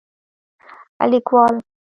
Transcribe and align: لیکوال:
لیکوال: 1.09 1.55